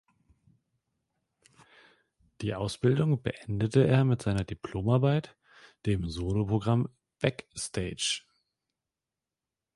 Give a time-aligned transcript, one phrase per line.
[2.41, 5.37] Die Ausbildung beendete er mit seiner Diplomarbeit,
[5.85, 6.89] dem Solo-Programm
[7.19, 8.23] "Beck-Stage".